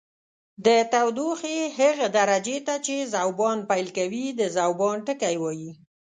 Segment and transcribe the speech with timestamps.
[0.65, 5.71] د تودوخې هغه درجې ته چې ذوبان پیل کوي د ذوبان ټکی وايي.